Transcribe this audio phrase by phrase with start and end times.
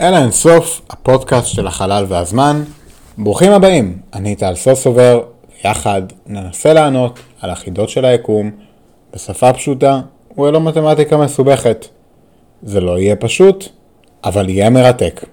[0.00, 2.62] אל האינסוף, הפודקאסט של החלל והזמן.
[3.18, 5.20] ברוכים הבאים, אני טל סוסובר,
[5.64, 8.50] ויחד ננסה לענות על החידות של היקום
[9.14, 10.00] בשפה פשוטה
[10.38, 11.86] וללא מתמטיקה מסובכת.
[12.62, 13.64] זה לא יהיה פשוט,
[14.24, 15.24] אבל יהיה מרתק.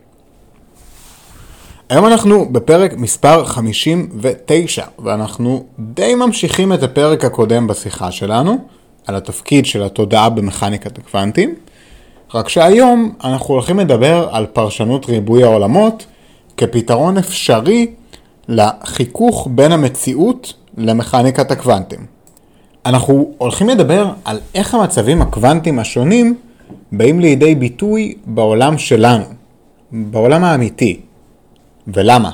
[1.89, 8.57] היום אנחנו בפרק מספר 59, ואנחנו די ממשיכים את הפרק הקודם בשיחה שלנו,
[9.05, 11.55] על התפקיד של התודעה במכניקת הקוונטים.
[12.33, 16.05] רק שהיום אנחנו הולכים לדבר על פרשנות ריבוי העולמות
[16.57, 17.87] כפתרון אפשרי
[18.47, 21.99] לחיכוך בין המציאות למכניקת הקוונטים.
[22.85, 26.35] אנחנו הולכים לדבר על איך המצבים הקוונטיים השונים
[26.91, 29.25] באים לידי ביטוי בעולם שלנו,
[29.91, 30.99] בעולם האמיתי,
[31.87, 32.31] ולמה.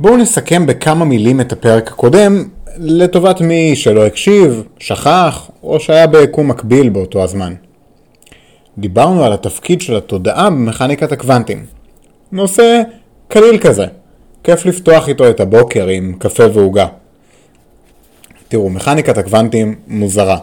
[0.00, 2.44] בואו נסכם בכמה מילים את הפרק הקודם,
[2.78, 7.54] לטובת מי שלא הקשיב, שכח, או שהיה ביקום מקביל באותו הזמן.
[8.78, 11.66] דיברנו על התפקיד של התודעה במכניקת הקוונטים.
[12.32, 12.82] נושא
[13.28, 13.86] קליל כזה.
[14.44, 16.86] כיף לפתוח איתו את הבוקר עם קפה ועוגה.
[18.48, 20.38] תראו, מכניקת הקוונטים מוזרה.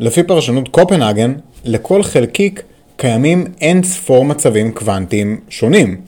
[0.00, 1.34] לפי פרשנות קופנהגן,
[1.64, 2.62] לכל חלקיק
[2.96, 6.00] קיימים אין ספור מצבים קוונטיים שונים,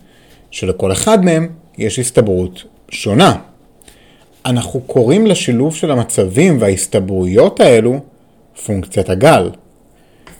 [0.51, 1.49] שלכל אחד מהם
[1.79, 3.37] יש הסתברות שונה.
[4.47, 8.01] אנחנו קוראים לשילוב של המצבים וההסתברויות האלו
[8.67, 9.51] פונקציית הגל.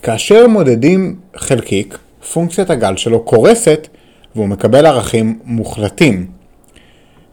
[0.03, 1.97] כאשר מודדים חלקיק,
[2.33, 3.87] פונקציית הגל שלו קורסת
[4.35, 6.27] והוא מקבל ערכים מוחלטים.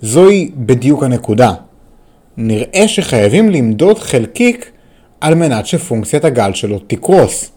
[0.00, 1.52] זוהי בדיוק הנקודה.
[2.36, 4.70] נראה שחייבים למדוד חלקיק
[5.20, 7.50] על מנת שפונקציית הגל שלו תקרוס.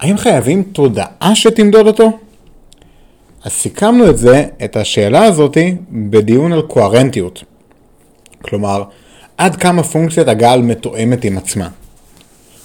[0.00, 2.18] האם חייבים תודעה שתמדוד אותו?
[3.44, 7.44] אז סיכמנו את זה, את השאלה הזאתי, בדיון על קוהרנטיות.
[8.42, 8.82] כלומר,
[9.38, 11.68] עד כמה פונקציית הגל מתואמת עם עצמה.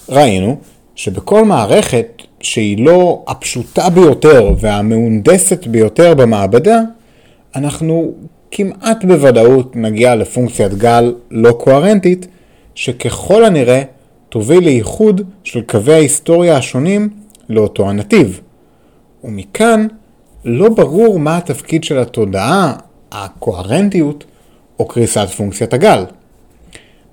[0.10, 0.58] ראינו
[0.96, 6.80] שבכל מערכת שהיא לא הפשוטה ביותר והמהונדסת ביותר במעבדה,
[7.56, 8.14] אנחנו
[8.52, 12.28] כמעט בוודאות נגיע לפונקציית גל לא קוהרנטית,
[12.76, 13.84] שככל הנראה
[14.30, 17.10] תוביל לאיחוד של קווי ההיסטוריה השונים
[17.50, 18.42] לאותו הנתיב.
[19.24, 19.88] ומכאן
[20.46, 22.74] לא ברור מה התפקיד של התודעה,
[23.12, 24.24] הקוהרנטיות,
[24.80, 26.06] או קריסת פונקציית הגל.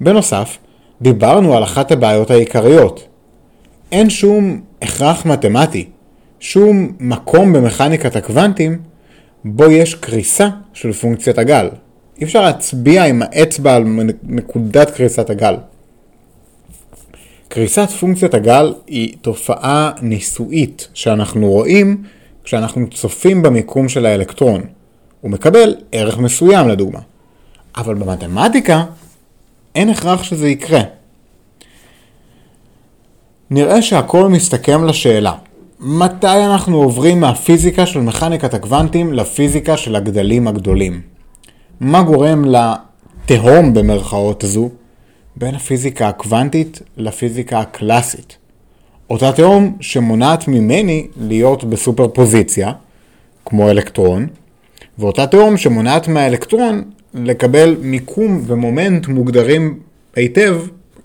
[0.01, 0.59] בנוסף,
[1.03, 3.09] דיברנו על אחת הבעיות העיקריות,
[3.93, 5.89] אין שום הכרח מתמטי,
[6.41, 8.79] שום מקום במכניקת הקוונטים
[9.45, 11.69] בו יש קריסה של פונקציית הגל.
[12.19, 13.85] אי אפשר להצביע עם האצבע על
[14.23, 15.57] נקודת קריסת הגל.
[17.49, 22.03] קריסת פונקציית הגל היא תופעה ניסויית שאנחנו רואים
[22.45, 24.63] כשאנחנו צופים במיקום של האלקטרון.
[25.21, 27.01] הוא מקבל ערך מסוים לדוגמה.
[27.77, 28.85] אבל במתמטיקה
[29.75, 30.81] אין הכרח שזה יקרה.
[33.53, 35.33] נראה שהכל מסתכם לשאלה,
[35.81, 41.01] מתי אנחנו עוברים מהפיזיקה של מכניקת הקוונטים לפיזיקה של הגדלים הגדולים?
[41.81, 44.69] מה גורם לתהום במרכאות הזו
[45.37, 48.37] בין הפיזיקה הקוונטית לפיזיקה הקלאסית?
[49.11, 52.73] אותה תהום שמונעת ממני להיות בסופר פוזיציה,
[53.47, 54.27] כמו אלקטרון,
[54.99, 56.83] ואותה תהום שמונעת מהאלקטרון
[57.15, 59.79] לקבל מיקום ומומנט מוגדרים
[60.17, 60.61] היטב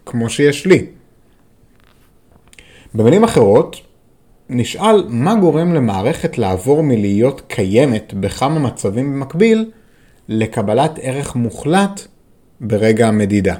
[0.06, 0.86] כמו שיש לי.
[2.96, 3.82] במילים אחרות,
[4.50, 9.72] נשאל מה גורם למערכת לעבור מלהיות קיימת בכמה מצבים במקביל
[10.30, 12.08] לקבלת ערך מוחלט
[12.62, 13.56] ברגע המדידה.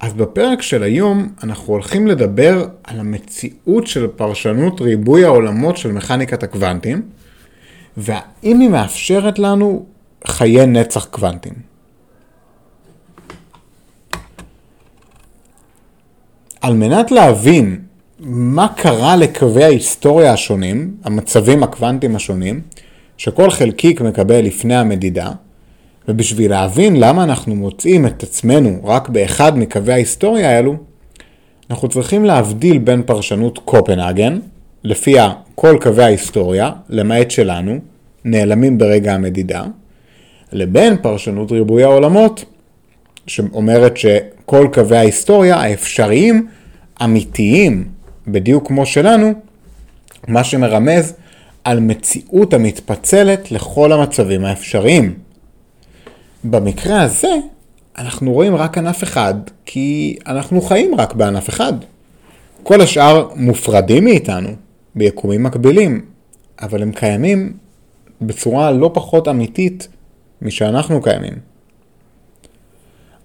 [0.00, 6.42] אז בפרק של היום אנחנו הולכים לדבר על המציאות של פרשנות ריבוי העולמות של מכניקת
[6.42, 7.02] הקוונטים,
[7.96, 9.86] והאם היא מאפשרת לנו
[10.26, 11.67] חיי נצח קוונטיים.
[16.60, 17.80] על מנת להבין
[18.20, 22.60] מה קרה לקווי ההיסטוריה השונים, המצבים הקוונטיים השונים,
[23.16, 25.30] שכל חלקיק מקבל לפני המדידה,
[26.08, 30.76] ובשביל להבין למה אנחנו מוצאים את עצמנו רק באחד מקווי ההיסטוריה האלו,
[31.70, 34.38] אנחנו צריכים להבדיל בין פרשנות קופנהגן,
[34.84, 37.78] לפיה כל קווי ההיסטוריה, למעט שלנו,
[38.24, 39.64] נעלמים ברגע המדידה,
[40.52, 42.44] לבין פרשנות ריבוי העולמות,
[43.26, 46.46] שאומרת שכל קווי ההיסטוריה האפשריים
[47.04, 47.88] אמיתיים,
[48.26, 49.32] בדיוק כמו שלנו,
[50.28, 51.14] מה שמרמז
[51.64, 55.14] על מציאות המתפצלת לכל המצבים האפשריים.
[56.44, 57.34] במקרה הזה,
[57.98, 59.34] אנחנו רואים רק ענף אחד,
[59.64, 61.72] כי אנחנו חיים רק בענף אחד.
[62.62, 64.48] כל השאר מופרדים מאיתנו,
[64.94, 66.04] ביקומים מקבילים,
[66.62, 67.52] אבל הם קיימים
[68.22, 69.88] בצורה לא פחות אמיתית
[70.42, 71.34] משאנחנו קיימים.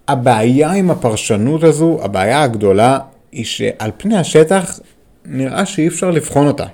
[0.08, 2.98] הבעיה עם הפרשנות הזו, הבעיה הגדולה,
[3.34, 4.80] היא שעל פני השטח
[5.24, 6.66] נראה שאי אפשר לבחון אותה.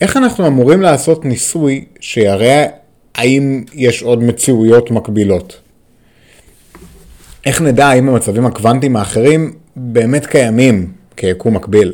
[0.00, 2.66] איך אנחנו אמורים לעשות ניסוי שיראה
[3.14, 5.60] האם יש עוד מציאויות מקבילות?
[7.46, 11.92] איך נדע האם המצבים הקוונטיים האחרים באמת קיימים כיקום מקביל?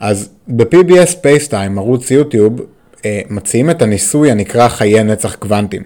[0.00, 2.60] אז ב-PBS Spacetime, ערוץ יוטיוב,
[3.04, 5.82] אה, מציעים את הניסוי הנקרא חיי נצח קוונטיים.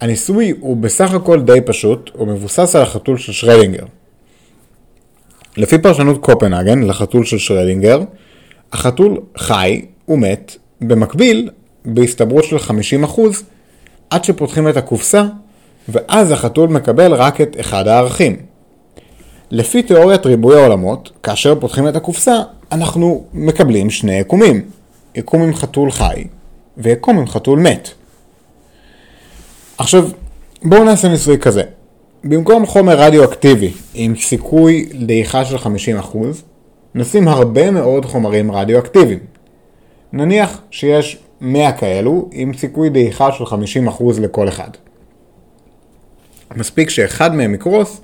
[0.00, 3.84] הניסוי הוא בסך הכל די פשוט, הוא מבוסס על החתול של שרדינגר.
[5.58, 8.00] לפי פרשנות קופנהגן לחתול של שרדינגר,
[8.72, 11.50] החתול חי ומת במקביל
[11.84, 13.20] בהסתברות של 50%
[14.10, 15.24] עד שפותחים את הקופסה
[15.88, 18.36] ואז החתול מקבל רק את אחד הערכים.
[19.50, 22.36] לפי תיאוריית ריבוי העולמות, כאשר פותחים את הקופסה,
[22.72, 24.62] אנחנו מקבלים שני יקומים.
[25.14, 26.24] יקום עם חתול חי
[26.76, 27.88] ויקום עם חתול מת.
[29.78, 30.08] עכשיו,
[30.62, 31.62] בואו נעשה ניסוי כזה.
[32.30, 36.16] במקום חומר רדיואקטיבי עם סיכוי דעיכה של 50%,
[36.94, 39.18] נשים הרבה מאוד חומרים רדיואקטיביים.
[40.12, 44.68] נניח שיש 100 כאלו עם סיכוי דעיכה של 50% לכל אחד.
[46.56, 48.00] מספיק שאחד מהם יקרוס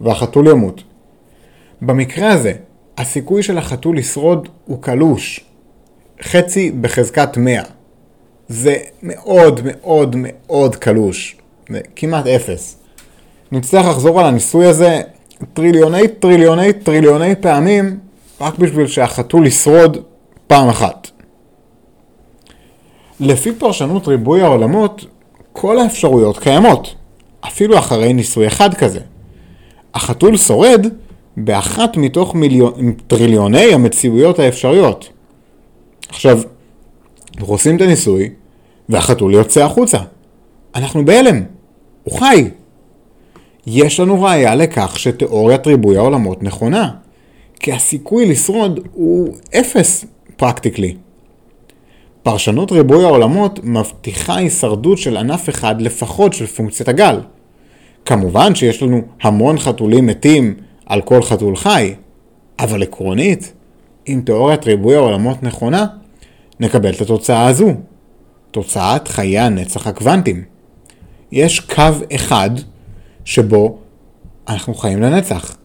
[0.00, 0.82] והחתול ימות.
[1.82, 2.52] במקרה הזה,
[2.98, 5.40] הסיכוי של החתול לשרוד הוא קלוש.
[6.22, 7.62] חצי בחזקת 100.
[8.48, 11.36] זה מאוד מאוד מאוד קלוש.
[11.70, 12.85] זה כמעט אפס.
[13.52, 15.00] נצטרך לחזור על הניסוי הזה
[15.52, 17.98] טריליוני טריליוני טריליוני פעמים
[18.40, 19.98] רק בשביל שהחתול ישרוד
[20.46, 21.10] פעם אחת.
[23.20, 25.04] לפי פרשנות ריבוי העולמות,
[25.52, 26.94] כל האפשרויות קיימות,
[27.40, 29.00] אפילו אחרי ניסוי אחד כזה.
[29.94, 30.86] החתול שורד
[31.36, 35.08] באחת מתוך מיליון, טריליוני המציאויות האפשריות.
[36.08, 36.40] עכשיו,
[37.38, 38.30] אנחנו עושים את הניסוי,
[38.88, 39.98] והחתול יוצא החוצה.
[40.74, 41.42] אנחנו בהלם.
[42.04, 42.50] הוא חי.
[43.66, 46.90] יש לנו ראיה לכך שתיאוריית ריבוי העולמות נכונה,
[47.60, 50.04] כי הסיכוי לשרוד הוא אפס
[50.36, 50.96] פרקטיקלי.
[52.22, 57.20] פרשנות ריבוי העולמות מבטיחה הישרדות של ענף אחד לפחות של פונקציית הגל.
[58.04, 60.54] כמובן שיש לנו המון חתולים מתים
[60.86, 61.94] על כל חתול חי,
[62.58, 63.52] אבל עקרונית,
[64.08, 65.86] אם תיאוריית ריבוי העולמות נכונה,
[66.60, 67.74] נקבל את התוצאה הזו,
[68.50, 70.42] תוצאת חיי הנצח הקוונטיים.
[71.32, 72.50] יש קו אחד
[73.26, 73.78] שבו
[74.48, 75.56] אנחנו חיים לנצח.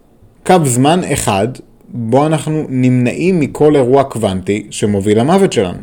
[0.45, 1.47] קו זמן אחד
[1.87, 5.79] בו אנחנו נמנעים מכל אירוע קוונטי שמוביל למוות שלנו.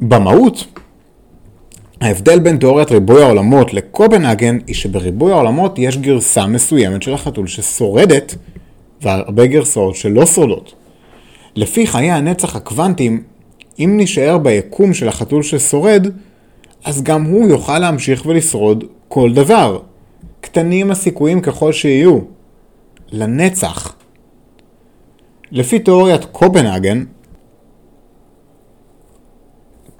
[0.00, 0.64] במהות,
[2.00, 8.34] ההבדל בין תיאוריית ריבוי העולמות לקופנהגן היא שבריבוי העולמות יש גרסה מסוימת של החתול ששורדת
[9.02, 10.74] והרבה גרסאות שלא שורדות.
[11.56, 13.22] לפי חיי הנצח הקוונטיים,
[13.78, 16.06] אם נשאר ביקום של החתול ששורד,
[16.84, 19.78] אז גם הוא יוכל להמשיך ולשרוד כל דבר.
[20.40, 22.18] קטנים הסיכויים ככל שיהיו.
[23.08, 23.94] לנצח.
[25.50, 27.04] לפי תיאוריית קופנהגן,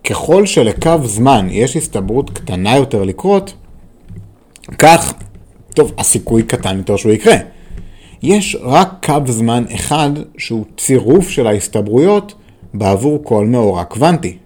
[0.04, 3.54] ככל שלקו זמן יש הסתברות קטנה יותר לקרות,
[4.78, 5.14] כך,
[5.74, 7.36] טוב, הסיכוי קטן יותר שהוא יקרה.
[8.22, 12.34] יש רק קו זמן אחד שהוא צירוף של ההסתברויות
[12.74, 14.38] בעבור כל מאורע קוונטי.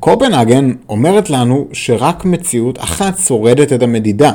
[0.00, 4.32] קופנהגן אומרת לנו שרק מציאות אחת שורדת את המדידה.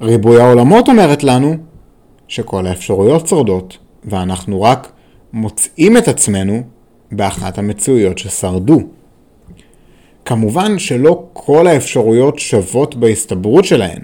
[0.00, 1.54] ריבוי העולמות אומרת לנו
[2.28, 4.92] שכל האפשרויות שורדות, ואנחנו רק
[5.32, 6.62] מוצאים את עצמנו
[7.12, 8.80] באחת המציאויות ששרדו.
[10.24, 13.98] כמובן שלא כל האפשרויות שוות בהסתברות שלהן,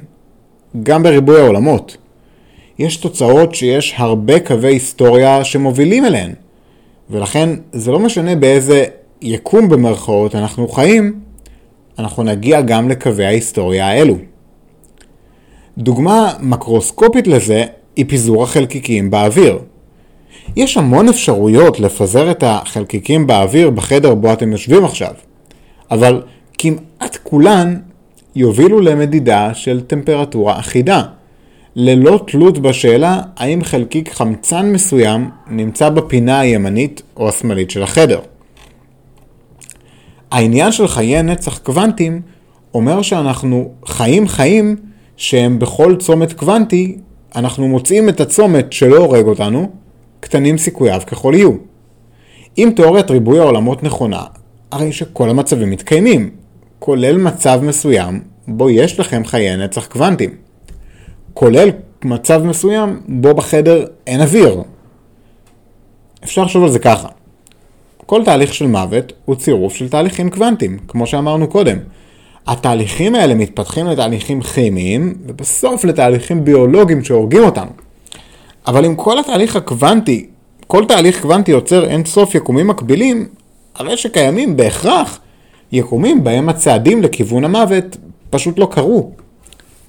[0.83, 1.97] גם בריבוי העולמות.
[2.79, 6.33] יש תוצאות שיש הרבה קווי היסטוריה שמובילים אליהן,
[7.11, 8.85] ולכן זה לא משנה באיזה
[9.23, 11.21] יקום במרכאות אנחנו חיים,
[11.99, 14.17] אנחנו נגיע גם לקווי ההיסטוריה האלו.
[15.79, 17.65] דוגמה מקרוסקופית לזה
[17.97, 19.59] היא פיזור החלקיקים באוויר.
[20.57, 25.13] יש המון אפשרויות לפזר את החלקיקים באוויר בחדר בו אתם יושבים עכשיו,
[25.91, 26.23] אבל
[26.59, 27.77] כמעט כולן
[28.37, 31.03] יובילו למדידה של טמפרטורה אחידה,
[31.77, 38.21] ללא תלות בשאלה האם חלקיק חמצן מסוים נמצא בפינה הימנית או השמאלית של החדר.
[40.31, 42.23] העניין של חיי נצח קוונטיים
[42.75, 44.77] אומר שאנחנו חיים חיים
[45.17, 46.99] שהם בכל צומת קוונטי,
[47.37, 49.71] אנחנו מוצאים את הצומת שלא הורג אותנו,
[50.21, 51.53] קטנים סיכוייו ככל יהיו.
[52.59, 54.23] אם תיאוריית ריבוי העולמות נכונה,
[54.71, 56.31] הרי שכל המצבים מתקיימים,
[56.79, 60.31] כולל מצב מסוים בו יש לכם חיי נצח קוונטיים.
[61.35, 61.69] כולל
[62.05, 64.63] מצב מסוים בו בחדר אין אוויר.
[66.25, 67.09] אפשר לחשוב על זה ככה.
[68.09, 71.79] כל תהליך של מוות הוא צירוף של תהליכים קוונטיים, כמו שאמרנו קודם.
[72.47, 77.71] התהליכים האלה מתפתחים לתהליכים כימיים, ובסוף לתהליכים ביולוגיים שהורגים אותנו.
[78.67, 80.27] אבל אם כל התהליך הקוונטי,
[80.67, 83.27] כל תהליך קוונטי יוצר אין סוף יקומים מקבילים,
[83.75, 85.21] הרי שקיימים בהכרח
[85.73, 87.97] יקומים בהם הצעדים לכיוון המוות
[88.31, 89.11] פשוט לא קרו.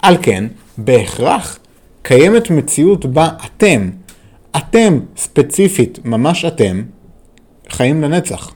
[0.02, 0.46] על כן,
[0.78, 1.60] בהכרח
[2.02, 3.90] קיימת מציאות בה אתם,
[4.58, 6.82] אתם ספציפית, ממש אתם,
[7.70, 8.54] חיים לנצח.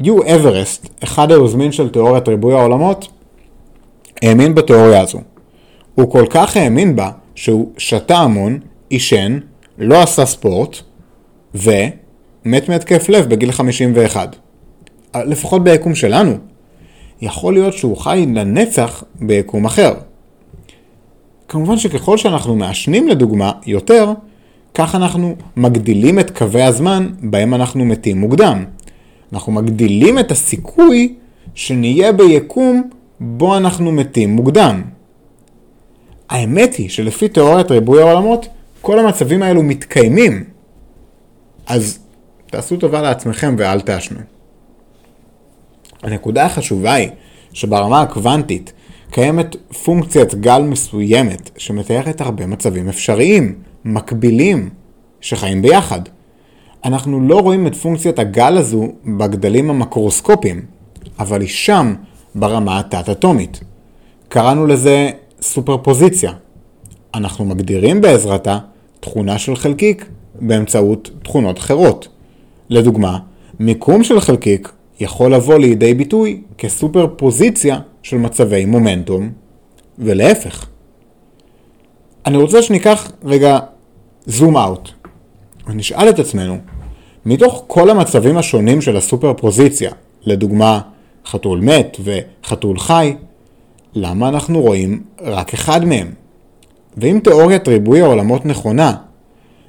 [0.00, 3.08] יו אברסט, אחד היוזמים של תיאוריית ריבוי העולמות,
[4.22, 5.18] האמין בתיאוריה הזו.
[5.94, 8.58] הוא כל כך האמין בה, שהוא שתה המון,
[8.88, 9.38] עישן,
[9.78, 10.76] לא עשה ספורט,
[11.54, 14.36] ומת מהתקף לב בגיל 51.
[15.16, 16.32] לפחות ביקום שלנו.
[17.20, 19.94] יכול להיות שהוא חי לנצח ביקום אחר.
[21.48, 24.12] כמובן שככל שאנחנו מעשנים לדוגמה יותר,
[24.74, 28.64] כך אנחנו מגדילים את קווי הזמן בהם אנחנו מתים מוקדם.
[29.32, 31.14] אנחנו מגדילים את הסיכוי
[31.54, 34.82] שנהיה ביקום בו אנחנו מתים מוקדם.
[36.28, 38.46] האמת היא שלפי תיאוריית ריבוי העולמות,
[38.80, 40.44] כל המצבים האלו מתקיימים.
[41.66, 41.98] אז
[42.46, 44.20] תעשו טובה לעצמכם ואל תעשנו.
[46.02, 47.08] הנקודה החשובה היא
[47.52, 48.72] שברמה הקוונטית
[49.10, 53.54] קיימת פונקציית גל מסוימת שמתארת הרבה מצבים אפשריים,
[53.88, 54.68] מקבילים,
[55.20, 56.00] שחיים ביחד.
[56.84, 60.62] אנחנו לא רואים את פונקציית הגל הזו בגדלים המקרוסקופיים,
[61.18, 61.94] אבל היא שם
[62.34, 63.60] ברמה התת-אטומית.
[64.28, 66.32] קראנו לזה סופרפוזיציה.
[67.14, 68.58] אנחנו מגדירים בעזרתה
[69.00, 70.06] תכונה של חלקיק
[70.40, 72.08] באמצעות תכונות אחרות.
[72.70, 73.18] לדוגמה,
[73.60, 79.30] מיקום של חלקיק יכול לבוא לידי ביטוי כסופרפוזיציה של מצבי מומנטום,
[79.98, 80.66] ולהפך.
[82.26, 83.58] אני רוצה שניקח רגע
[84.28, 84.88] זום אאוט,
[85.66, 86.58] ונשאל את עצמנו,
[87.26, 89.90] מתוך כל המצבים השונים של הסופרפוזיציה,
[90.22, 90.80] לדוגמה
[91.26, 93.14] חתול מת וחתול חי,
[93.94, 96.12] למה אנחנו רואים רק אחד מהם?
[96.96, 98.94] ואם תיאוריית ריבוי העולמות נכונה,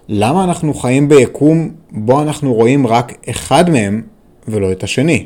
[0.09, 4.01] למה אנחנו חיים ביקום בו אנחנו רואים רק אחד מהם
[4.47, 5.25] ולא את השני?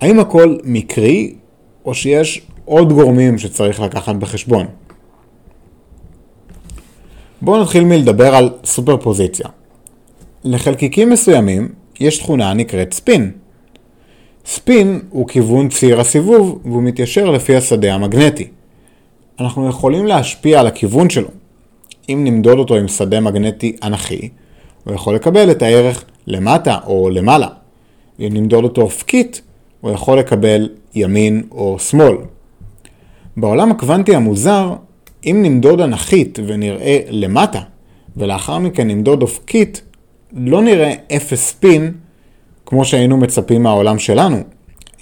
[0.00, 1.34] האם הכל מקרי,
[1.84, 4.66] או שיש עוד גורמים שצריך לקחת בחשבון?
[7.44, 9.46] בואו נתחיל מלדבר על סופרפוזיציה.
[10.44, 11.68] לחלקיקים מסוימים
[12.00, 13.30] יש תכונה הנקראת ספין.
[14.46, 18.48] ספין הוא כיוון ציר הסיבוב והוא מתיישר לפי השדה המגנטי.
[19.40, 21.28] אנחנו יכולים להשפיע על הכיוון שלו.
[22.08, 24.28] אם נמדוד אותו עם שדה מגנטי אנכי,
[24.84, 27.48] הוא יכול לקבל את הערך למטה או למעלה.
[28.20, 29.42] אם נמדוד אותו אופקית,
[29.80, 32.16] הוא יכול לקבל ימין או שמאל.
[33.36, 34.74] בעולם הקוונטי המוזר,
[35.26, 37.60] אם נמדוד אנכית ונראה למטה,
[38.16, 39.82] ולאחר מכן נמדוד אופקית,
[40.32, 41.92] לא נראה אפס ספין,
[42.66, 44.36] כמו שהיינו מצפים מהעולם שלנו,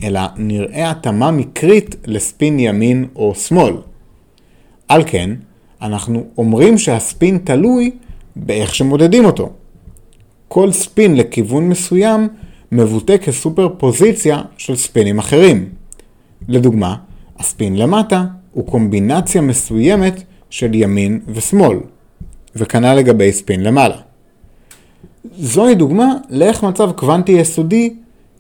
[0.05, 3.75] אלא נראה התאמה מקרית לספין ימין או שמאל.
[4.89, 5.31] על כן,
[5.83, 7.91] אנחנו אומרים שהספין תלוי
[8.37, 9.51] באיך שמודדים אותו.
[10.49, 12.29] כל ספין לכיוון מסוים
[12.73, 15.69] מבוטא כסופר פוזיציה של ספינים אחרים.
[16.49, 16.97] לדוגמה,
[17.39, 21.79] הספין למטה הוא קומבינציה מסוימת של ימין ושמאל,
[22.57, 23.97] וכנ"ל לגבי ספין למעלה.
[25.37, 27.95] זוהי דוגמה לאיך מצב קוונטי יסודי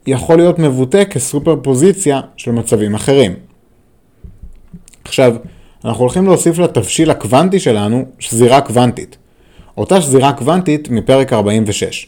[0.07, 3.35] יכול להיות מבוטא כסופר פוזיציה של מצבים אחרים.
[5.05, 5.37] עכשיו,
[5.85, 9.17] אנחנו הולכים להוסיף לתבשיל הקוונטי שלנו שזירה קוונטית.
[9.77, 12.07] אותה שזירה קוונטית מפרק 46.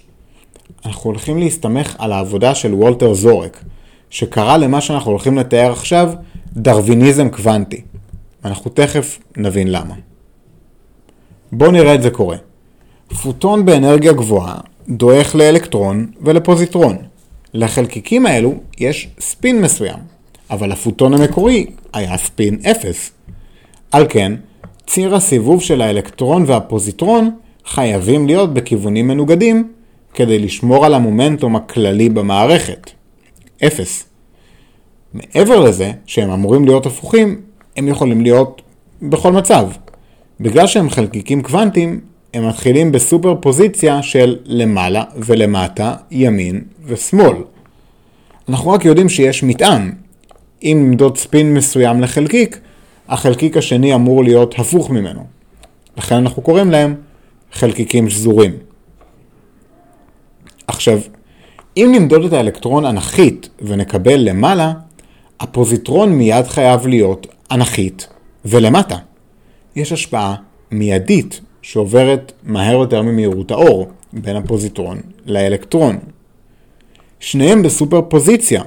[0.86, 3.64] אנחנו הולכים להסתמך על העבודה של וולטר זורק,
[4.10, 6.12] שקרא למה שאנחנו הולכים לתאר עכשיו
[6.52, 7.82] דרוויניזם קוונטי.
[8.44, 9.94] אנחנו תכף נבין למה.
[11.52, 12.36] בואו נראה את זה קורה.
[13.22, 14.56] פוטון באנרגיה גבוהה
[14.88, 16.96] דועך לאלקטרון ולפוזיטרון.
[17.54, 19.98] לחלקיקים האלו יש ספין מסוים,
[20.50, 23.10] אבל הפוטון המקורי היה ספין 0.
[23.92, 24.32] על כן,
[24.86, 27.30] ציר הסיבוב של האלקטרון והפוזיטרון
[27.66, 29.72] חייבים להיות בכיוונים מנוגדים
[30.14, 32.90] כדי לשמור על המומנטום הכללי במערכת.
[33.66, 34.04] 0.
[35.14, 37.40] מעבר לזה, שהם אמורים להיות הפוכים,
[37.76, 38.62] הם יכולים להיות
[39.02, 39.68] בכל מצב.
[40.40, 42.00] בגלל שהם חלקיקים קוונטיים,
[42.34, 47.36] הם מתחילים בסופר פוזיציה של למעלה ולמטה, ימין ושמאל.
[48.48, 49.92] אנחנו רק יודעים שיש מטען.
[50.62, 52.60] אם נמדוד ספין מסוים לחלקיק,
[53.08, 55.24] החלקיק השני אמור להיות הפוך ממנו.
[55.96, 56.94] לכן אנחנו קוראים להם
[57.52, 58.52] חלקיקים שזורים.
[60.66, 60.98] עכשיו,
[61.76, 64.72] אם נמדוד את האלקטרון אנכית ונקבל למעלה,
[65.40, 68.08] הפוזיטרון מיד חייב להיות אנכית
[68.44, 68.96] ולמטה.
[69.76, 70.34] יש השפעה
[70.70, 75.98] מיידית שעוברת מהר יותר ממהירות האור בין הפוזיטרון לאלקטרון.
[77.20, 78.62] שניהם בסופר פוזיציה,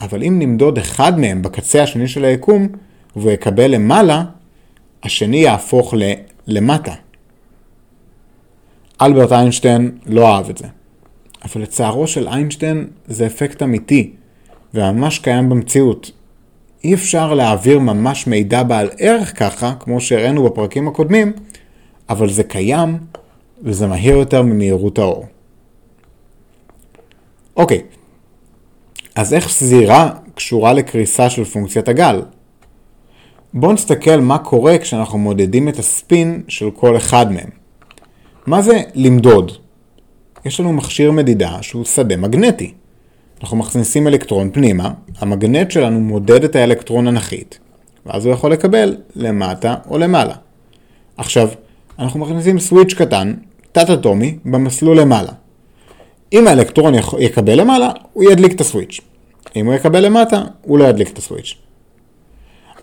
[0.00, 2.68] אבל אם נמדוד אחד מהם בקצה השני של היקום
[3.16, 4.24] והוא יקבל למעלה,
[5.02, 5.94] השני יהפוך
[6.46, 6.94] למטה.
[9.02, 10.66] אלברט איינשטיין לא אהב את זה.
[11.44, 14.12] אבל לצערו של איינשטיין זה אפקט אמיתי,
[14.74, 16.10] וממש קיים במציאות.
[16.84, 21.32] אי אפשר להעביר ממש מידע בעל ערך ככה, כמו שהראינו בפרקים הקודמים,
[22.08, 22.98] אבל זה קיים,
[23.62, 25.26] וזה מהיר יותר ממהירות האור.
[27.56, 27.82] אוקיי,
[29.14, 32.22] אז איך סזירה קשורה לקריסה של פונקציית הגל?
[33.54, 37.50] בואו נסתכל מה קורה כשאנחנו מודדים את הספין של כל אחד מהם.
[38.46, 39.52] מה זה למדוד?
[40.44, 42.74] יש לנו מכשיר מדידה שהוא שדה מגנטי.
[43.44, 47.58] אנחנו מכניסים אלקטרון פנימה, המגנט שלנו מודד את האלקטרון הנחית,
[48.06, 50.34] ואז הוא יכול לקבל למטה או למעלה.
[51.16, 51.48] עכשיו,
[51.98, 53.34] אנחנו מכניסים סוויץ' קטן,
[53.72, 55.32] תת-אטומי, במסלול למעלה.
[56.32, 59.00] אם האלקטרון יקבל למעלה, הוא ידליק את הסוויץ'.
[59.56, 61.54] אם הוא יקבל למטה, הוא לא ידליק את הסוויץ'.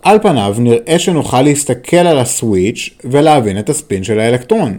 [0.02, 4.78] על פניו נראה שנוכל להסתכל על הסוויץ' ולהבין את הספין של האלקטרון.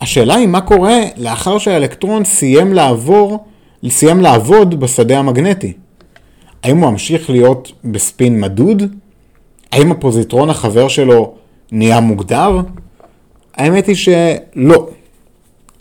[0.00, 3.44] השאלה היא מה קורה לאחר שהאלקטרון סיים לעבור,
[3.90, 5.72] סיים לעבוד בשדה המגנטי.
[6.62, 8.82] האם הוא ממשיך להיות בספין מדוד?
[9.72, 11.34] האם הפוזיטרון החבר שלו
[11.72, 12.60] נהיה מוגדר?
[13.54, 14.88] האמת היא שלא.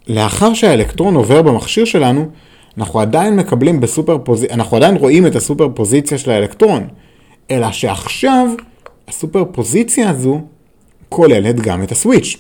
[0.08, 2.30] לאחר שהאלקטרון עובר במכשיר שלנו,
[2.78, 6.88] אנחנו עדיין מקבלים בסופר פוזיציה, אנחנו עדיין רואים את הסופר פוזיציה של האלקטרון,
[7.52, 8.48] אלא שעכשיו
[9.08, 10.42] הסופר פוזיציה הזו
[11.10, 12.38] כוללת גם את הסוויץ'.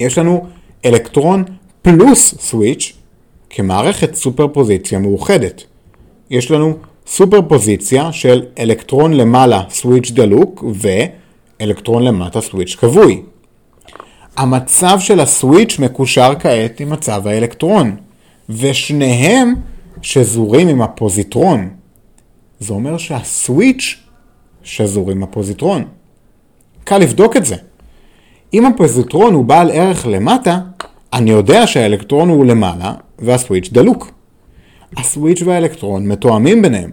[0.00, 0.46] יש לנו
[0.84, 1.44] אלקטרון
[1.82, 2.97] פלוס סוויץ'
[3.50, 5.62] כמערכת סופר פוזיציה מאוחדת.
[6.30, 6.76] יש לנו
[7.06, 13.22] סופר פוזיציה של אלקטרון למעלה סוויץ' דלוק ואלקטרון למטה סוויץ' כבוי.
[14.36, 17.96] המצב של הסוויץ' מקושר כעת עם מצב האלקטרון,
[18.48, 19.54] ושניהם
[20.02, 21.68] שזורים עם הפוזיטרון.
[22.60, 23.96] זה אומר שהסוויץ'
[24.62, 25.84] שזור עם הפוזיטרון.
[26.84, 27.56] קל לבדוק את זה.
[28.54, 30.58] אם הפוזיטרון הוא בעל ערך למטה,
[31.12, 34.10] אני יודע שהאלקטרון הוא למעלה והסוויץ' דלוק.
[34.96, 36.90] הסוויץ' והאלקטרון מתואמים ביניהם.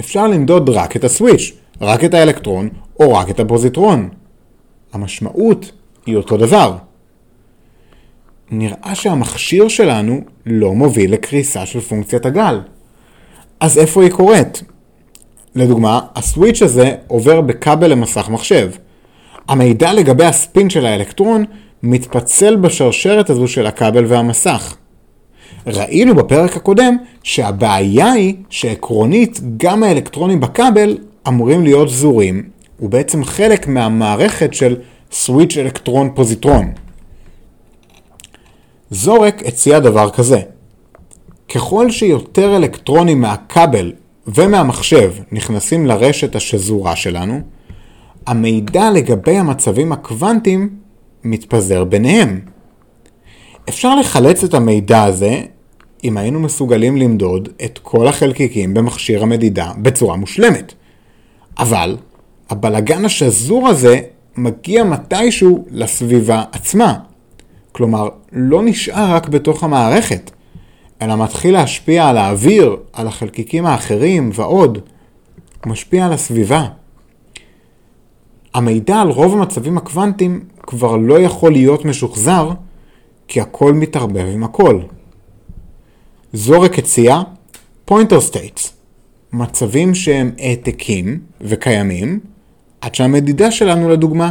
[0.00, 2.68] אפשר למדוד רק את הסוויץ', רק את האלקטרון
[3.00, 4.08] או רק את הפוזיטרון.
[4.92, 5.72] המשמעות
[6.06, 6.76] היא אותו דבר.
[8.50, 12.60] נראה שהמכשיר שלנו לא מוביל לקריסה של פונקציית הגל.
[13.60, 14.62] אז איפה היא קורית?
[15.54, 18.70] לדוגמה, הסוויץ' הזה עובר בכבל למסך מחשב.
[19.48, 21.44] המידע לגבי הספין של האלקטרון
[21.82, 24.76] מתפצל בשרשרת הזו של הכבל והמסך.
[25.66, 32.48] ראינו בפרק הקודם שהבעיה היא שעקרונית גם האלקטרונים בכבל אמורים להיות זורים,
[32.80, 34.76] ובעצם חלק מהמערכת של
[35.12, 36.72] סוויץ' אלקטרון פוזיטרון.
[38.90, 40.40] זורק הציע דבר כזה.
[41.54, 43.92] ככל שיותר אלקטרונים מהכבל
[44.26, 47.40] ומהמחשב נכנסים לרשת השזורה שלנו,
[48.26, 50.70] המידע לגבי המצבים הקוונטיים
[51.24, 52.40] מתפזר ביניהם.
[53.68, 55.42] אפשר לחלץ את המידע הזה
[56.04, 60.74] אם היינו מסוגלים למדוד את כל החלקיקים במכשיר המדידה בצורה מושלמת.
[61.58, 61.96] אבל
[62.50, 64.00] הבלגן השזור הזה
[64.36, 66.94] מגיע מתישהו לסביבה עצמה.
[67.72, 70.30] כלומר, לא נשאר רק בתוך המערכת,
[71.02, 74.78] אלא מתחיל להשפיע על האוויר, על החלקיקים האחרים ועוד.
[75.64, 76.66] הוא משפיע על הסביבה.
[78.54, 82.50] המידע על רוב המצבים הקוונטיים כבר לא יכול להיות משוחזר,
[83.30, 84.80] כי הכל מתערבב עם הכל.
[86.32, 87.20] זורק הציע
[87.84, 88.72] pointer states,
[89.32, 92.20] מצבים שהם העתקים וקיימים,
[92.80, 94.30] עד שהמדידה שלנו לדוגמה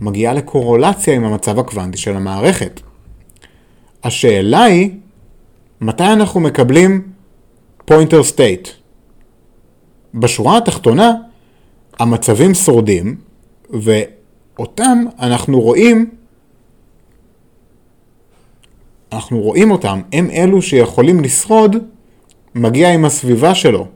[0.00, 2.80] מגיעה לקורלציה עם המצב הקוונטי של המערכת.
[4.04, 4.90] השאלה היא,
[5.80, 7.02] מתי אנחנו מקבלים
[7.84, 8.68] pointer state?
[10.14, 11.12] בשורה התחתונה,
[11.98, 13.16] המצבים שורדים,
[13.70, 16.10] ואותם אנחנו רואים,
[19.12, 21.76] אנחנו רואים אותם, הם אלו שיכולים לשרוד,
[22.54, 23.86] מגיע עם הסביבה שלו.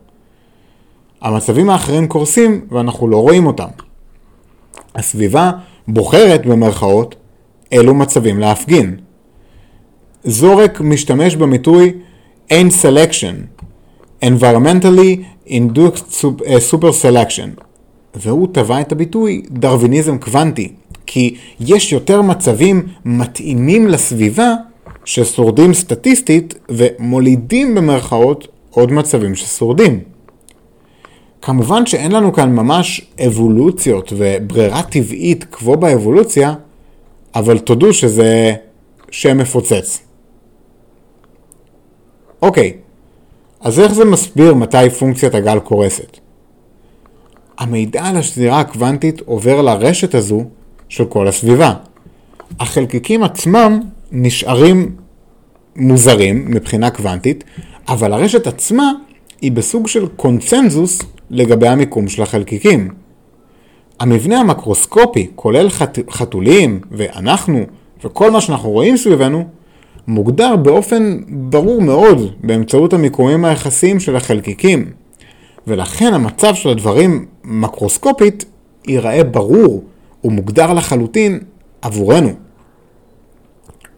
[1.22, 3.68] המצבים האחרים קורסים ואנחנו לא רואים אותם.
[4.94, 5.50] הסביבה
[5.88, 7.14] בוחרת במרכאות
[7.72, 8.96] אילו מצבים להפגין.
[10.24, 11.92] זורק משתמש במיתוי
[12.50, 13.64] אין selection,
[14.24, 17.60] environmentally induced אה, super selection,
[18.14, 20.72] והוא טבע את הביטוי דרוויניזם קוונטי,
[21.06, 24.54] כי יש יותר מצבים מתאימים לסביבה
[25.06, 30.00] ששורדים סטטיסטית ומולידים במרכאות עוד מצבים ששורדים.
[31.42, 36.54] כמובן שאין לנו כאן ממש אבולוציות וברירה טבעית כמו באבולוציה,
[37.34, 38.54] אבל תודו שזה
[39.10, 40.00] שם מפוצץ.
[42.42, 42.72] אוקיי,
[43.60, 46.18] אז איך זה מסביר מתי פונקציית הגל קורסת?
[47.58, 50.44] המידע על השזירה הקוונטית עובר לרשת הזו
[50.88, 51.74] של כל הסביבה.
[52.60, 53.80] החלקיקים עצמם
[54.12, 54.96] נשארים
[55.76, 57.44] מוזרים מבחינה קוונטית,
[57.88, 58.92] אבל הרשת עצמה
[59.42, 62.88] היא בסוג של קונצנזוס לגבי המיקום של החלקיקים.
[64.00, 65.98] המבנה המקרוסקופי, כולל חת...
[66.10, 67.64] חתולים ואנחנו
[68.04, 69.44] וכל מה שאנחנו רואים סביבנו,
[70.06, 74.90] מוגדר באופן ברור מאוד באמצעות המיקומים היחסיים של החלקיקים.
[75.66, 78.44] ולכן המצב של הדברים מקרוסקופית
[78.88, 79.84] ייראה ברור
[80.24, 81.40] ומוגדר לחלוטין
[81.82, 82.45] עבורנו.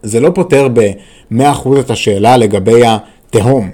[0.03, 3.69] זה לא פותר ב-100% את השאלה לגבי התהום,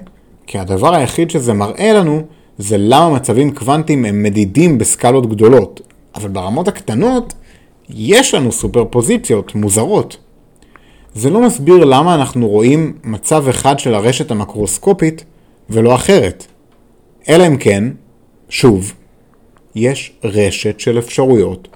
[0.46, 2.22] כי הדבר היחיד שזה מראה לנו
[2.58, 5.80] זה למה מצבים קוונטיים הם מדידים בסקלות גדולות,
[6.14, 7.34] אבל ברמות הקטנות
[7.90, 10.16] יש לנו סופרפוזיציות מוזרות.
[11.14, 15.24] זה לא מסביר למה אנחנו רואים מצב אחד של הרשת המקרוסקופית
[15.70, 16.46] ולא אחרת.
[17.28, 17.84] אלא אם כן,
[18.48, 18.92] שוב,
[19.74, 21.68] יש רשת של אפשרויות,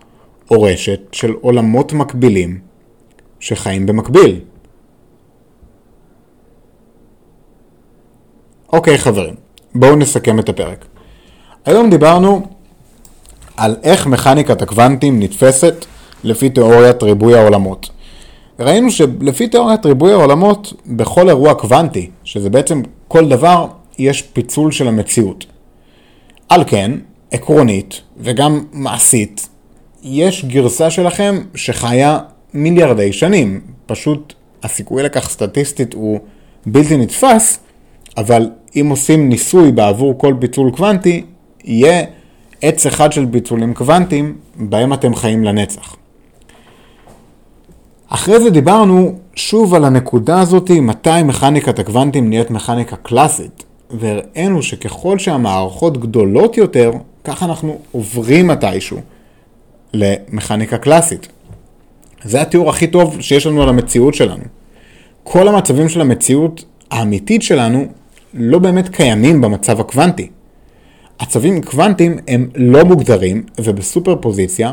[0.50, 2.58] או רשת של עולמות מקבילים,
[3.40, 4.40] שחיים במקביל.
[8.72, 9.34] אוקיי חברים,
[9.74, 10.84] בואו נסכם את הפרק.
[11.64, 12.46] היום דיברנו
[13.56, 15.86] על איך מכניקת הקוונטים נתפסת
[16.24, 17.90] לפי תיאוריית ריבוי העולמות.
[18.58, 23.66] ראינו שלפי תיאוריית ריבוי העולמות, בכל אירוע קוונטי, שזה בעצם כל דבר,
[23.98, 25.46] יש פיצול של המציאות.
[26.48, 26.92] על כן,
[27.30, 29.48] עקרונית וגם מעשית,
[30.02, 32.18] יש גרסה שלכם שחיה
[32.54, 33.60] מיליארדי שנים.
[33.86, 36.20] פשוט הסיכוי לכך סטטיסטית הוא
[36.66, 37.58] בלתי נתפס,
[38.16, 41.24] אבל אם עושים ניסוי בעבור כל פיצול קוונטי,
[41.64, 42.04] יהיה
[42.62, 45.96] עץ אחד של פיצולים קוונטיים בהם אתם חיים לנצח.
[48.08, 55.18] אחרי זה דיברנו שוב על הנקודה הזאת, מתי מכניקת הקוונטים נהיית מכניקה קלאסית, והראינו שככל
[55.18, 56.92] שהמערכות גדולות יותר,
[57.24, 58.98] כך אנחנו עוברים מתישהו
[59.92, 61.28] למכניקה קלאסית.
[62.24, 64.44] זה התיאור הכי טוב שיש לנו על המציאות שלנו.
[65.24, 67.86] כל המצבים של המציאות האמיתית שלנו
[68.34, 70.30] לא באמת קיימים במצב הקוונטי.
[71.18, 74.72] עצבים קוונטיים הם לא מוגדרים ובסופר פוזיציה,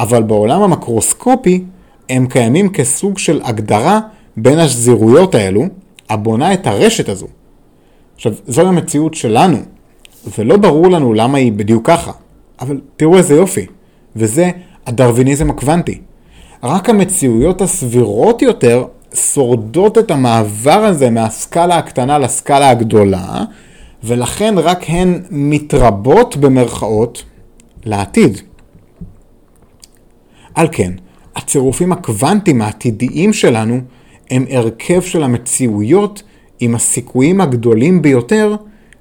[0.00, 1.64] אבל בעולם המקרוסקופי
[2.10, 4.00] הם קיימים כסוג של הגדרה
[4.36, 5.64] בין השזירויות האלו,
[6.10, 7.26] הבונה את הרשת הזו.
[8.14, 9.58] עכשיו, זו המציאות שלנו,
[10.38, 12.12] ולא ברור לנו למה היא בדיוק ככה,
[12.60, 13.66] אבל תראו איזה יופי,
[14.16, 14.50] וזה
[14.86, 16.00] הדרוויניזם הקוונטי.
[16.62, 23.44] רק המציאויות הסבירות יותר שורדות את המעבר הזה מהסקאלה הקטנה לסקאלה הגדולה,
[24.04, 27.22] ולכן רק הן מתרבות במרכאות
[27.84, 28.40] לעתיד.
[30.54, 30.92] על כן,
[31.36, 33.80] הצירופים הקוונטיים העתידיים שלנו
[34.30, 36.22] הם הרכב של המציאויות
[36.60, 38.56] עם הסיכויים הגדולים ביותר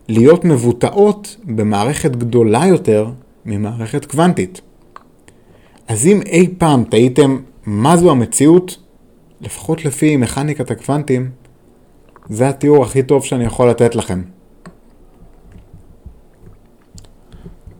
[0.07, 3.07] להיות מבוטאות במערכת גדולה יותר
[3.45, 4.61] ממערכת קוונטית.
[5.87, 8.77] אז אם אי פעם תהיתם מה זו המציאות,
[9.41, 11.29] לפחות לפי מכניקת הקוונטים,
[12.29, 14.21] זה התיאור הכי טוב שאני יכול לתת לכם.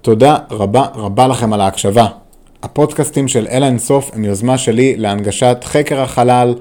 [0.02, 2.08] תודה רבה רבה לכם על ההקשבה.
[2.64, 6.56] הפודקאסטים של אל האינסוף הם יוזמה שלי להנגשת חקר החלל,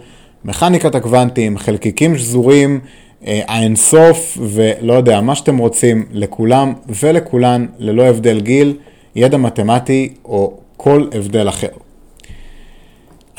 [0.44, 2.80] מכניקת הקוונטים, חלקיקים שזורים,
[3.26, 8.76] אה, האינסוף ולא יודע, מה שאתם רוצים, לכולם ולכולן, ללא הבדל גיל,
[9.14, 11.68] ידע מתמטי או כל הבדל אחר.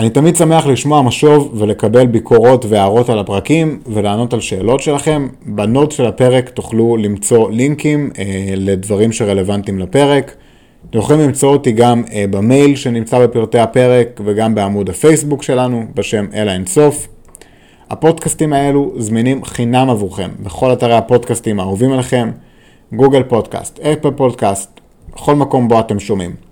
[0.02, 5.28] אני תמיד שמח לשמוע משוב ולקבל ביקורות והערות על הפרקים ולענות על שאלות שלכם.
[5.46, 10.36] בנוט של הפרק תוכלו למצוא לינקים אה, לדברים שרלוונטיים לפרק.
[10.90, 16.26] אתם יכולים למצוא אותי גם אה, במייל שנמצא בפרטי הפרק וגם בעמוד הפייסבוק שלנו בשם
[16.34, 17.08] אל האינסוף.
[17.90, 22.32] הפודקאסטים האלו זמינים חינם עבורכם בכל אתרי הפודקאסטים האהובים עליכם,
[22.94, 24.80] גוגל פודקאסט, אפל פודקאסט,
[25.16, 26.51] בכל מקום בו אתם שומעים.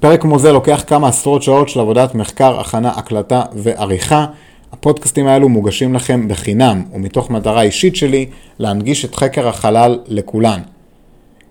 [0.00, 4.26] פרק כמו זה לוקח כמה עשרות שעות של עבודת מחקר, הכנה, הקלטה ועריכה.
[4.72, 8.26] הפודקאסטים האלו מוגשים לכם בחינם ומתוך מטרה אישית שלי
[8.58, 10.60] להנגיש את חקר החלל לכולן.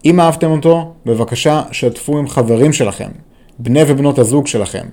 [0.06, 3.10] אם אהבתם אותו, בבקשה שתפו עם חברים שלכם,
[3.60, 4.86] בני ובנות הזוג שלכם,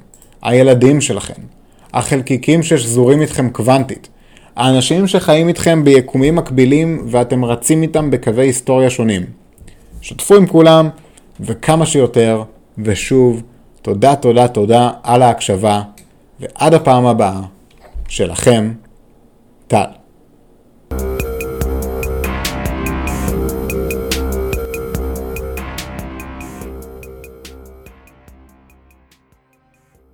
[0.43, 1.43] הילדים שלכם,
[1.93, 4.09] החלקיקים ששזורים איתכם קוונטית,
[4.57, 9.23] האנשים שחיים איתכם ביקומים מקבילים ואתם רצים איתם בקווי היסטוריה שונים.
[10.01, 10.89] שתפו עם כולם
[11.41, 12.43] וכמה שיותר,
[12.79, 13.43] ושוב,
[13.83, 15.83] תודה, תודה, תודה על ההקשבה,
[16.41, 17.41] ועד הפעם הבאה,
[18.09, 18.73] שלכם,
[19.67, 20.02] טל.